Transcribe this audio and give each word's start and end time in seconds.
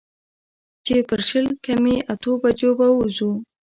چې 0.85 0.95
پر 1.09 1.19
شل 1.27 1.47
کمې 1.65 1.95
اتو 2.11 2.31
بجو 2.41 2.71
به 2.79 2.87
وځو. 2.91 3.31